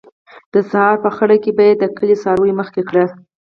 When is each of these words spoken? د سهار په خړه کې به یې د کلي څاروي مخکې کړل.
د 0.53 0.55
سهار 0.69 0.95
په 1.05 1.09
خړه 1.15 1.35
کې 1.43 1.51
به 1.57 1.63
یې 1.69 1.73
د 1.77 1.83
کلي 1.97 2.15
څاروي 2.23 2.51
مخکې 2.59 2.81
کړل. 2.89 3.07